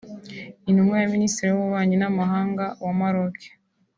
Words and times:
Intumwa 0.69 0.95
ya 1.01 1.11
Minisitiri 1.15 1.47
w’Ububanyi 1.51 1.95
n’Amahanga 1.99 2.65
wa 2.85 2.93
Maroc 2.99 3.37